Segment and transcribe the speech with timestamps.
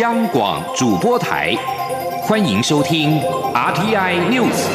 [0.00, 1.54] 央广主播台，
[2.22, 3.20] 欢迎收听
[3.52, 4.66] RTI News。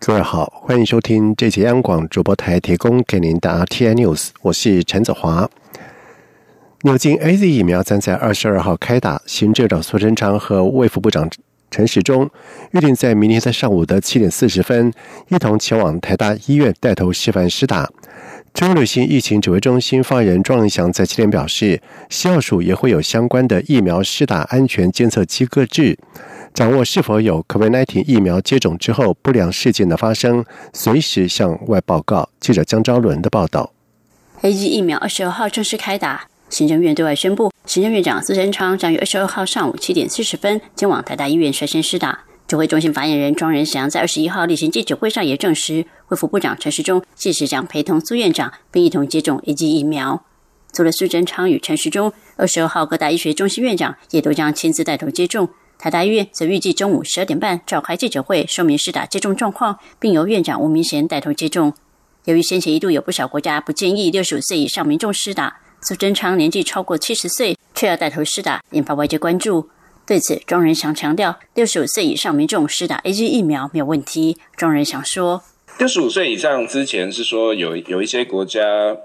[0.00, 5.48] 各位好，欢迎收听这节央广主播台提供给您的 RTI News，我是陈子华。
[6.82, 11.26] 牛津 A Z 疫苗将在二十二号开打，行政长苏贞昌和卫副部长
[11.70, 12.28] 陈时中
[12.72, 14.92] 预定在明天在上午的七点四十分，
[15.28, 17.90] 一同前往台大医院带头示范施打。
[18.54, 25.96] 中流行疫情指挥中心发言人庄仁祥在七点表示，校署也会有相关的疫苗施打安全监测机制，
[26.54, 32.30] 掌握是否有 COVID-19 疫苗接种之后不良事件的发生，随时向外报告。
[32.40, 33.72] 记者江昭伦的报道。
[34.40, 36.28] A G 疫苗二十二号正式开打。
[36.50, 42.24] 行政院对外宣布，行政院长苏贞昌将于二十二号上午七点四十分前往台大医院率先施打。
[42.46, 50.24] 指挥中心发言人庄仁祥在二十一号例行记者会上也证实，卫福部长陈时中届时将陪同苏院长，并一同接种 A G 疫苗。
[50.72, 55.50] 除了苏贞昌与陈时中，二十二号各大医学中心院长也都将亲自带头接种。
[55.78, 61.74] 台大医院则预计中午十二点半召开记者会，说明施打接种状况，并由院长吴明贤带头接种。
[62.24, 65.60] 由于先前一度有不少国家不建议六十五岁以上民众施打。
[65.80, 69.70] 苏贞昌年纪超过七十岁，却要带头施打，引发外界关注。
[70.04, 74.36] 对此，庄仁祥强调，六十五岁以上民众施打 A G 疫苗没有问题。
[74.56, 75.42] 庄仁祥说
[75.78, 78.60] ：“六十五岁以上之前是说有有一些国家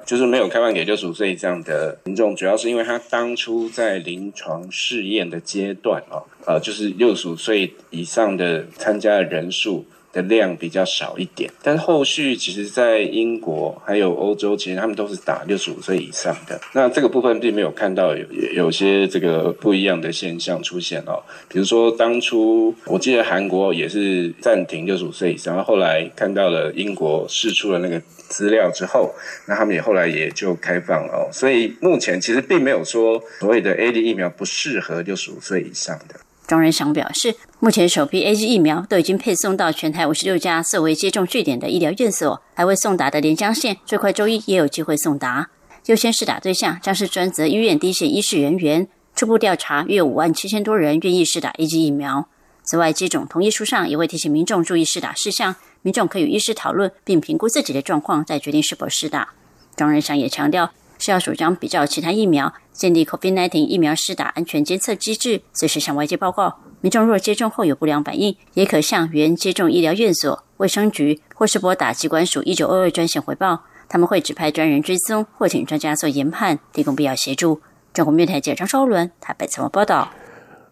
[0.06, 16.61] 就是没有开放给六十五岁以上的民众，主要是因为他当初在临床试验的阶段哦，呃，就是六十五岁以上的参加的人数。”的量比较少一点，但是后续其实，在英国还有欧洲，其实他们都是打六十五岁以上的。
[16.73, 21.22] 那这个部分并没有看到有有些这个不一样的现象出现哦。
[21.50, 29.11] 比如说，当初我记得韩国也是暂停六十五岁以上，后来看到了英国试出了那个资料之后，
[29.48, 31.14] 那他们也后来也就开放了。
[31.14, 36.20] 哦所以目前其实并没有说所谓的 A D 疫苗不适合六十五岁以上的。
[36.45, 37.33] 庄仁祥表示，
[37.64, 45.50] 目前首批 A G 疫苗都已经配送到全台五十六家设为接种据点的医疗院所，还未送达的连江县最快周一也有机会送达。
[45.86, 48.90] 优先试打对象将是专责医院第一线医师人员。
[49.16, 52.28] 初步调查，约五万七千多人愿意试打 A G 疫苗。
[52.64, 59.30] 此外，接种同意书上也会提醒民众注意试打事项，民众可与医师讨论，并评估自己的状况，再决定是否试打。
[59.78, 60.74] 庄仁祥也强调。
[61.03, 66.59] 是要主张比较其他疫苗，建立 COVID-19 疫苗施打安全监测机制，随时向外界报告。
[66.80, 77.59] 民众若接种后有不良反应，也可向原接种医疗院所、卫生局或是拨打机关署一九二二专线回报，他们会指派专人追踪，或请专家做研判，提供必要协助。
[77.93, 80.09] 中国面台记者张昭伦台北采访报道。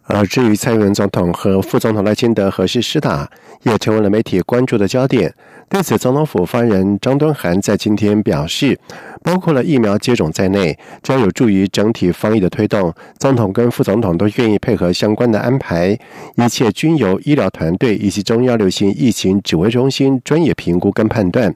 [0.04, 3.30] 而至于蔡英文总统和副总统赖清德何时施打，
[3.64, 5.36] 也成为了媒体关注的焦点。
[5.72, 8.78] 对此，总统府发言人张敦涵在今天表示，
[9.24, 15.98] 包括了疫苗接种在内，将有助于整体防疫的推动，总统跟副总统都愿意配合相关的安排，
[16.36, 21.56] 一切均由医疗团队以及中央流行疫情指挥中心专业评估跟判断。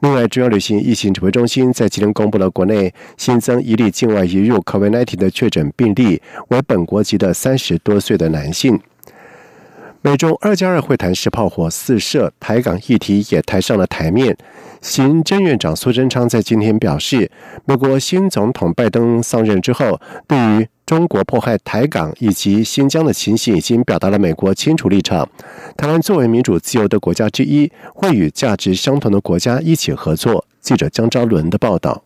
[0.00, 8.78] 另外，中央流行疫情指挥中心在今天公布了国内新增一例境外移入 COVID-19 的确诊病例，为本国籍的三十多岁的男性。
[10.06, 14.36] 美中二加二会谈是炮火四射，台港议题也抬上了台面。
[14.80, 17.28] 行政院长苏贞昌在今天表示，
[17.64, 25.28] 美国新总统拜登上任之后，对于中国迫害台港以及新疆的情形，已经表达了美国清楚立场。
[25.76, 30.44] 台湾作为民主自由的国家之一，会与价值相同的国家一起合作。
[30.60, 32.04] 记者江昭伦的报道。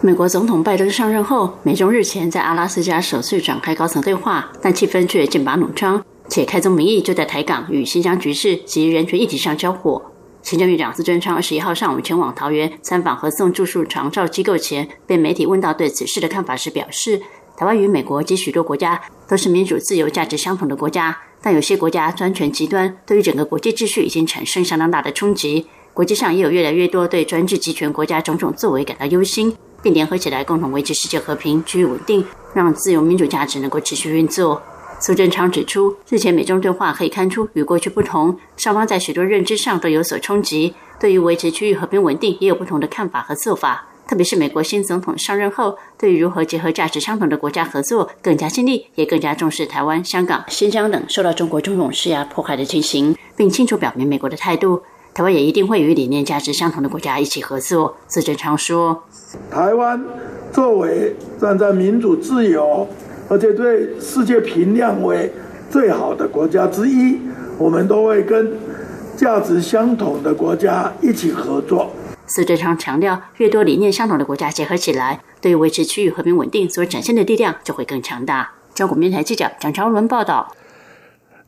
[0.00, 6.02] 美国总统拜登上任后，美中日前在阿拉斯加首次展开高层对话，但气氛却剑拔弩张。
[6.28, 10.02] 且开宗明义就在台港与新疆局势及人权议题上交火。
[10.42, 17.22] 行政院长苏贞昌二十一号上午前往桃园参访和送住宿长照机构前，被媒体问到对此事的看法时表示
[17.56, 25.66] ：“台湾与美国及许多国家都是民主自由价值相同的国家，但有些国家专权极端，对于整个国际秩序已经产生相当大的冲击。
[25.94, 32.22] 国际上也有越来越多对专制集权国家种种作为感到忧心，并联合起来共同维持世界和平、区域稳定，
[32.52, 34.60] 让自由民主价值能够持续运作。”
[35.06, 43.86] 苏贞昌指出，日前美中对话可以看出与过去不同，双方在许多认知上都有所冲击，对于维持区域和平稳定也有不同的看法和做法。
[44.08, 54.80] 特别是美国新总统上任后，对于如何结合价值相同的国家合作更加尽力，也更加重视台湾、香港、新疆等受到中国种种施压迫害的情形，并清楚表明美国的态度。
[55.12, 57.94] 台湾也一定会与理念价值相同的国家一起合作。
[58.08, 59.04] 苏贞昌说
[59.52, 60.02] ：“台湾
[60.50, 62.88] 作为站在民主自由。”
[63.28, 65.32] 而且对世界评量为
[65.70, 67.18] 最好的国家之一，
[67.58, 68.52] 我们都会跟
[69.16, 71.90] 价值相同的国家一起合作。
[72.26, 78.52] 苏贞昌强调，越多理念相同的国家结合起来，对维持区域和平稳定所展现的力量就会更强大。
[78.74, 80.54] 中国电台记者蒋超伦报道。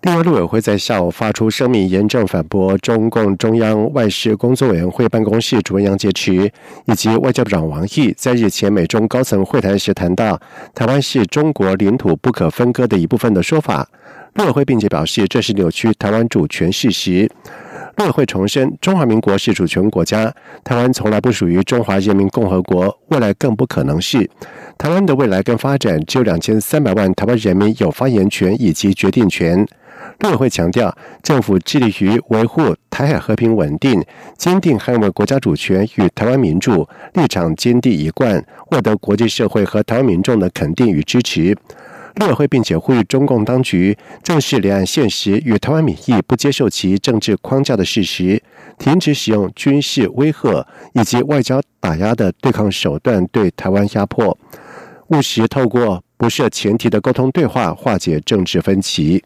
[0.03, 6.49] 另外，陆委会在下午发出声明，严正反驳中共中央外事工作委员会办公室主任杨洁篪
[6.85, 10.41] 以及外交部长王毅在日前美中高层会谈时谈到
[10.75, 13.89] 台湾是中国领土不可分割的一部分的说法。
[14.35, 17.29] 陆委会并且表示，这是扭曲台湾主权事实。
[17.97, 20.33] 陆委会重申，中华民国是主权国家，
[20.63, 24.29] 台湾从来不属于中华人民共和国，未来更不可能是。
[24.78, 29.67] 台湾的未来跟发展，只有两千三百万台湾人民有发言权以及决定权。
[30.20, 34.05] 陆委会强调，政府致力于维护台海和平稳定，
[34.37, 41.56] 坚定捍卫国家主权与台湾民主，立场坚定一贯，获得国际社会和台湾民众的肯定与支持。
[42.17, 48.43] 陆委会并且呼吁中共当局正视两岸现实与台湾民意不接受其政治框架的事实，
[48.78, 54.38] 停止使用军事威吓以及外交打压的对抗手段对台湾压迫，
[55.08, 59.23] 务实透过不设前提的沟通对话化解政治分歧。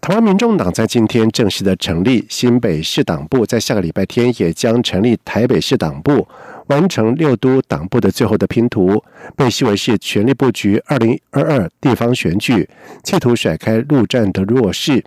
[0.00, 6.26] 台湾民众党在今天正式的成立新北市党部，在下个礼拜天也将成立台北市党部，
[6.68, 9.04] 完成六都党部的最后的拼图，
[9.36, 12.66] 被视为是全力布局二零二二地方选举，
[13.04, 15.04] 企图甩开陆战的弱势。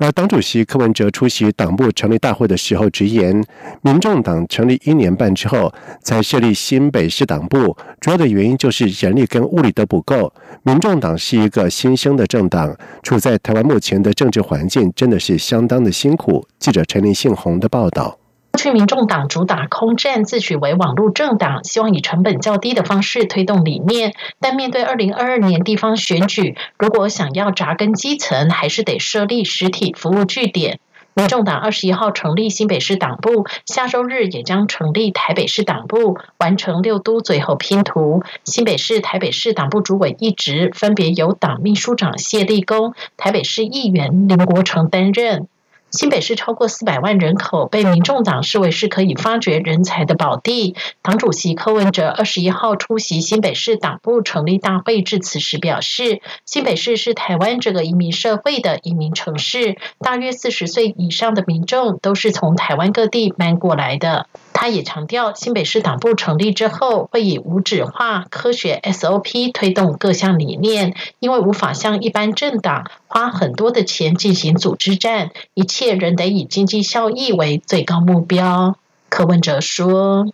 [0.00, 3.44] 而党主席柯文哲出席党部成立大会的时候直言，
[3.82, 5.70] 民众党成立一年半之后
[6.02, 10.32] 才设立新北市党部，主要的原因就是人力跟物力都不够。
[10.62, 16.46] 民众党是一个新生的政党，处在台湾目前的政治环境真的是相当的辛苦。
[16.58, 18.19] 记者陈林信宏的报道。
[18.52, 24.14] 过去，民众党主打空战，自诩为网络政党，希望以成本较低的方式推动理念。
[24.40, 30.80] 但面对二零二二年地方选举，如果想要扎根基层，还是得设立实体服务据点。
[31.14, 38.22] 民众党二十一号成立新北市党部，下周日也将成立台北市党部，完成六都最后拼图。
[38.44, 45.48] 新北市、台北市党部主委一职分别由党秘书长谢立功、台北市议员林国成担任。
[45.90, 50.76] 新北市超过四百万人口，被民众党视为是可以发掘人才的宝地。
[51.02, 64.26] 党主席柯文哲二十一号出席新北市党部成立大会致辞时表示，新北市是台湾这个移民社会的移民城市，大约四十岁以上的民众都是从台湾各地搬过来的。
[64.52, 78.76] 他也强调，新北市党部成立之后，会以无纸化、科学 SOP 推动各项理念，因为无法像一般政党花很多的钱进行组织战，一切仍得以经济效益为最高目标。
[79.08, 80.26] 柯文哲说：“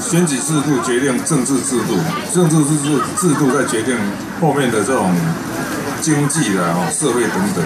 [0.00, 1.96] 选举制度决定政治制度，
[2.32, 3.96] 政治制度制度在决定
[4.40, 5.14] 后面的这种
[6.00, 7.64] 经济的哦，社会等等。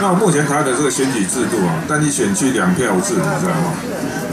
[0.00, 3.72] 那目前台的这个选举制度啊，单一选区两票制，你知道吗？”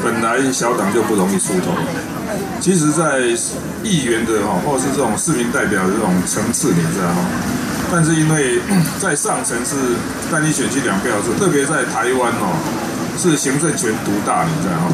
[0.03, 1.71] 本来小党就不容易出头，
[2.59, 3.21] 其实，在
[3.83, 7.25] 议员的哈，或是这种市民代表的这种层次，你知道吗？
[7.89, 8.59] 但是因为
[8.99, 9.95] 在上层是
[10.29, 12.59] 单一选区两票制，特别在台湾哦，
[13.17, 14.91] 是行政权独大，你知道吗？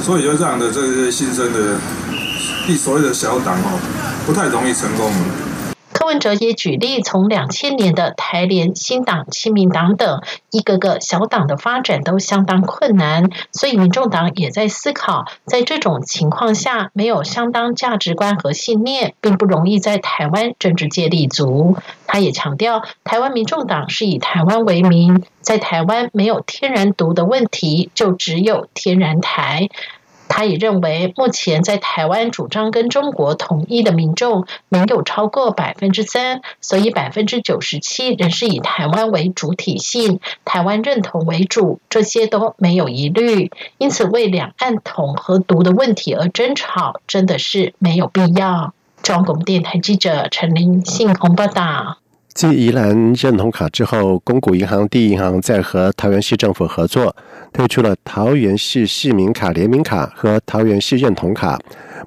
[0.00, 1.74] 所以就这样的这些新生的
[2.68, 3.80] 一所谓的小党哦，
[4.24, 5.10] 不太容易成功。
[6.04, 10.20] 柯文哲也举例，从两千年的台联、新党、亲民党等
[10.50, 21.78] 一个个小党的发展都相当困难，所以民众党也在思考，在这种情况下，没有相当价值观和信念，并不容易在台湾政治界立足。
[22.06, 29.70] 他也强调，台湾民众党是以台湾为名，在台湾没有天然独的问题，就只有天然台。
[30.36, 43.52] 他也认为，目前在台湾主张跟中国统一的民众没有超过百分之三，所以百分之九十七仍是以台湾为主体性、台湾认同为主，这些都没有疑虑。
[43.78, 48.74] 因此，为两岸统和独的问题而争吵，真的是没有必要。
[49.04, 51.98] 中央广电台记者陈林信鸿报道。
[52.34, 57.14] 继宜兰认同卡之后，公股银行第一银行在和桃园市政府合作，
[57.54, 61.58] 推出了桃园市市民卡联名卡和桃园市认同卡。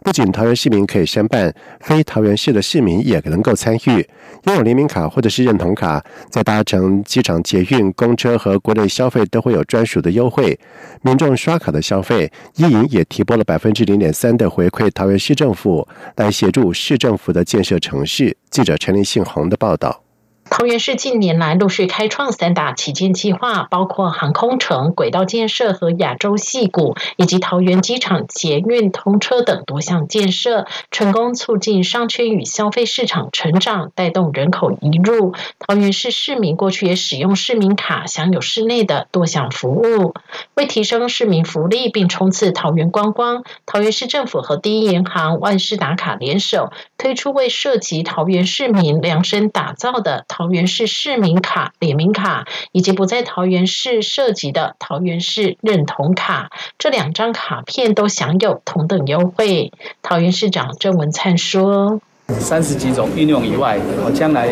[0.04, 4.08] 不仅桃园市民可以申办，非桃园市的市民也能够参与。
[4.44, 10.58] 拥有联名卡或者是认同卡，在搭乘机场捷运、公车和国内消费都会有专属的优惠。
[11.02, 15.88] 民众刷卡的消费，一银也提拨了百分之零点三的回馈桃园市政府，
[16.18, 18.36] 来协助市政府的建设城市。
[18.52, 20.07] 记者陈立信宏的报道。
[20.50, 35.34] 桃园市近年来陆续开创三大旗舰计划，包括航空城、轨道建设和亚洲戏谷，以及桃园机场捷运通车等多项建设，成功促进商圈与消费市场成长，带动人口移入。
[35.60, 40.14] 桃园市市民过去也使用市民卡，享有市内的多项服务。
[40.56, 50.26] 为提升市民福利并冲刺桃园观光，桃园市政府和第一银行、万事达卡联手推出为涉及桃园市民量身打造的。
[50.38, 59.72] 桃园市市民卡、联名卡，以及不在桃园市涉及的桃园市认同卡，这两张卡片都享有同等优惠。
[60.04, 62.00] 桃园市长郑文灿说
[62.38, 64.50] ：“三十几种应用以外，我将来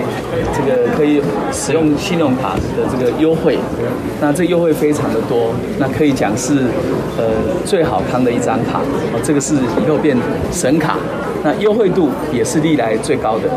[0.55, 1.21] 这个可以
[1.53, 3.59] 使用信用卡的这个优惠，
[4.19, 6.63] 那这优惠非常的多，那可以讲是
[7.15, 7.29] 呃
[7.63, 8.81] 最好康的一张卡。
[9.23, 10.17] 这个是以后变
[10.51, 10.97] 神卡，
[11.43, 13.47] 那优惠度也是历来最高的。”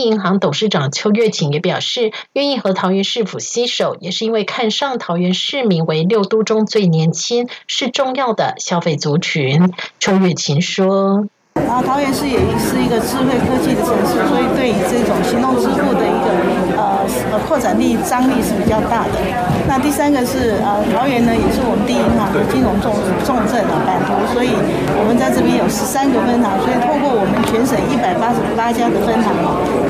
[0.00, 9.72] 银行董事长邱月琴也表示，愿意和桃园市府携手，也是因为看上桃园市民为六都中最年轻、是重要的消费族群。
[9.98, 11.26] 邱月琴说。
[11.54, 16.69] 然后桃园市也是一个智慧科技的城市，所以对于这种行动支付的一个
[17.30, 19.16] 呃扩展力张力是比较大的。
[19.66, 22.94] 那第三个是呃桃园呢也是我们第一银行的金融重
[23.24, 24.50] 重镇啊版图，所以
[24.98, 29.30] 我们在这边有十三个分行，所以透过我们全省一百八十八家的分行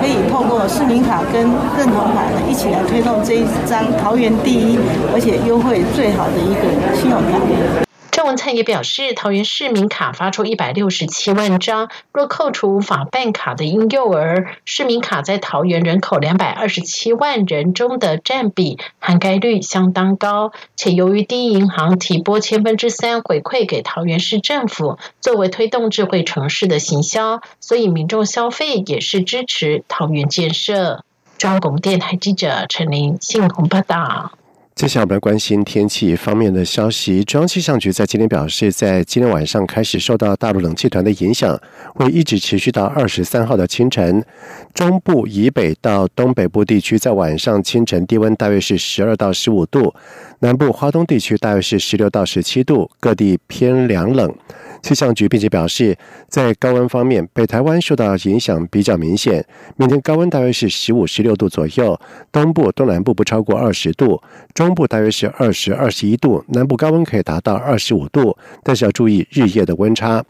[0.00, 1.42] 可以透过市民卡跟
[1.76, 4.78] 认同卡呢一起来推动这一张桃园第一
[5.14, 7.89] 而且优惠最好的一个信用卡。
[8.20, 20.52] 郑文灿也表示，桃园市民卡发出一百六十七万张，若扣除无法办卡的婴幼儿，市民卡在桃园人口两百二十七万人中的占比涵盖率相当高。
[20.76, 31.06] 且由于第一银行提拨千分之三回馈给桃园市政府，作为推动智慧城市的行销，所以民众消费也是支持桃园建设。
[31.38, 34.32] 中广电台记者陈琳信鸿报道。
[34.80, 37.22] 接下来我们来关心天气方面的消息。
[37.24, 41.60] 中央气象局在今天表示，在今天晚上开始受到大陆冷气团的影响，
[41.94, 44.24] 会一直持续到二十三号的清晨。
[44.72, 49.94] 中部以北到东北部地区在晚上清晨低温大约是十二到十五度，
[50.38, 54.34] 南部华东地区大约是十六到十七度，各地偏凉冷。
[54.82, 55.96] 气象局并且表示，
[56.28, 59.44] 在高温方面，北台湾受到影响比较明显，
[59.76, 61.98] 明天高温大约是十五、十六度左右，
[62.32, 64.20] 东部、东南部不超过二十度，
[64.54, 70.24] 中部大约是二十二、十一度，南部高温可以达到二十五度，但是要注意日夜的温差。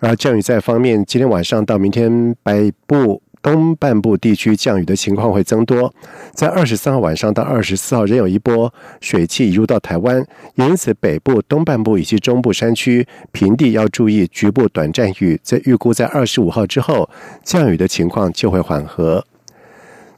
[0.00, 3.22] 而降雨在方面，今天晚上到明天北部。
[3.42, 5.92] 东半部地区降雨的情况会增多，
[6.32, 15.40] 在二十三号晚上到二十四号仍有一波水汽移入到台湾，因此北部、东半部以及中部山区平地要注意局部短暂雨。
[15.42, 17.08] 在预估在二十五号之后，
[17.42, 19.24] 降雨的情况就会缓和。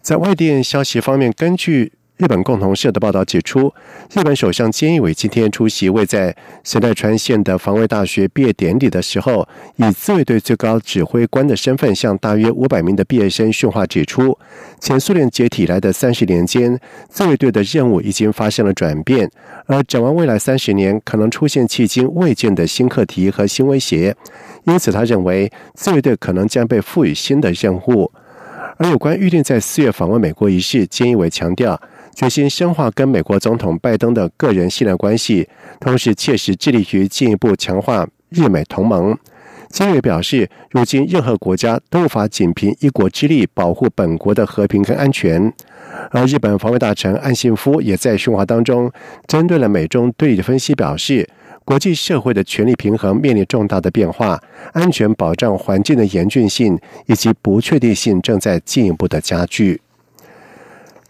[0.01, 1.93] 在外电消息方面，根据。
[2.23, 3.75] 日本共同社的报道指出，
[4.15, 14.39] 日本首相菅义伟今天出席位在神奈川县的防卫大学毕业典礼的时候，以自卫队最高指挥官的身份向大约五百名的毕业生训话，指出，
[14.79, 19.29] 前苏联解体来的三十年间，自卫队的任务已经发生了转变，
[19.67, 24.15] 而展望未来三十年，可能出现迄今未见的新课题和新威胁，
[24.63, 28.13] 因此他认为自卫队可能将被赋予新的任务。
[28.79, 31.81] 而有关预定在四月访问美国一事，菅义伟强调。
[32.15, 35.49] 决心深化跟美国总统拜登的个人信赖关系，
[35.81, 39.17] 同时切实致力于进一步强化日美同盟。
[39.71, 45.51] 金瑞表示，如今任何国家都无法仅凭一国之力保护本国的和平跟安全。
[46.11, 48.93] 而日本防卫大臣岸信夫也在训话当中，
[49.27, 51.27] 针对了美中对立的分析，表示
[51.65, 54.39] 国际社会的权力平衡面临重大的变化，
[54.75, 59.81] 安全保障环境的严峻性以及不确定性正在进一步的加剧。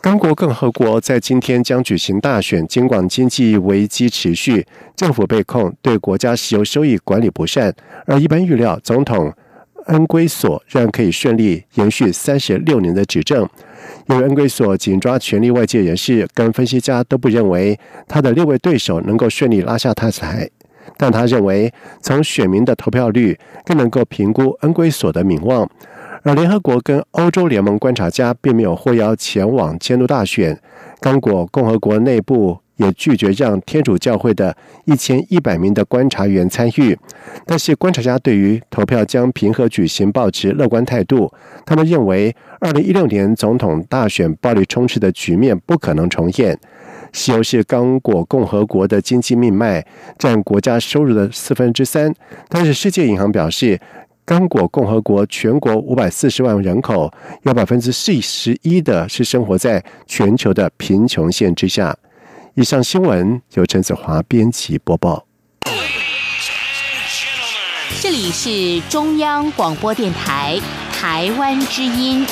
[0.02, 4.66] 刚果共和国在今天将举行大选，尽管经济危机持续，
[4.96, 7.72] 政府被控对国家石油收益管理不善，
[8.04, 9.32] 而一般预料总统
[9.86, 13.48] 恩圭索仍可以顺利延续三十六年的执政。
[14.08, 17.78] 因为恩圭索紧抓权力，外界人士跟分析家都不认为
[18.08, 20.50] 他的六位对手能够顺利拉下他台，
[20.96, 25.70] 但他认为从选民的投票率更能够评估恩圭索的名望。
[26.24, 30.56] 而联合国跟欧洲联盟观察家并没有获邀前往监督大选，
[31.00, 36.96] 刚果共和国内部也拒绝让天主教会的一千一百名的观察员参与。
[37.44, 41.32] 但是观察家对于投票将平和举行保持乐观态度，
[41.66, 46.56] 他们认为二零一六年总统大选暴力充斥的局面不可能重现。
[47.14, 49.84] 石油是刚果共和国的经济命脉，
[50.16, 52.14] 占国家收入的四分之三，
[52.48, 53.80] 但是世界银行表示。
[54.24, 57.12] 刚果共和国全国五百四十万人口，
[57.42, 61.96] 有百分之四十一的是生活在全球的贫穷线之下。
[62.54, 65.26] 以上新闻由陈子华编辑播报。
[68.00, 70.60] 这里是中央广播电台
[70.92, 72.24] 台湾之音。